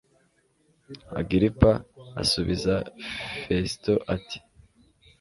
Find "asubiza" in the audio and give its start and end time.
2.21-2.75